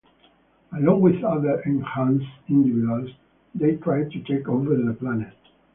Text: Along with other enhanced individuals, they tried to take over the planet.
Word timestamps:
Along 0.75 0.99
with 1.01 1.23
other 1.23 1.59
enhanced 1.61 2.25
individuals, 2.49 3.11
they 3.53 3.75
tried 3.75 4.09
to 4.09 4.23
take 4.23 4.47
over 4.47 4.75
the 4.75 4.95
planet. 4.95 5.35